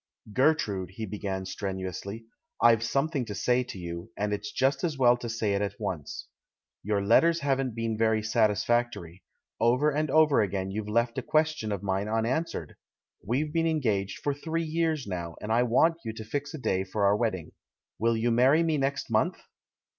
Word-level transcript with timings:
"Gertrude," 0.33 0.89
he 0.95 1.05
began 1.05 1.45
strenuously, 1.45 2.25
"I've 2.59 2.81
some 2.81 3.07
thing 3.09 3.23
to 3.25 3.35
say 3.35 3.61
to 3.65 3.77
you, 3.77 4.09
and 4.17 4.33
it's 4.33 4.51
just 4.51 4.83
as 4.83 4.97
well 4.97 5.15
to 5.17 5.29
say 5.29 5.53
it 5.53 5.61
at 5.61 5.79
once. 5.79 6.27
Your 6.81 7.03
letters 7.05 7.41
haven't 7.41 7.75
been 7.75 7.99
very 7.99 8.23
satis 8.23 8.63
factory— 8.63 9.21
over 9.69 9.91
and 9.91 10.09
over 10.09 10.41
again 10.41 10.71
you've 10.71 10.89
left 10.89 11.19
a 11.19 11.21
ques 11.21 11.49
tion 11.49 11.71
of 11.71 11.83
mine 11.83 12.07
unanswered. 12.07 12.77
We've 13.23 13.53
been 13.53 13.67
engaged 13.67 14.17
for 14.23 14.33
three 14.33 14.63
years 14.63 15.05
now, 15.05 15.35
and 15.39 15.51
I 15.51 15.61
want 15.61 15.97
you 16.03 16.13
to 16.13 16.23
fix 16.25 16.55
a 16.55 16.57
day 16.57 16.83
for 16.83 17.05
our 17.05 17.15
wedding. 17.15 17.51
Will 17.99 18.17
you 18.17 18.31
marry 18.31 18.63
me 18.63 18.79
next 18.79 19.11
month?" 19.11 19.37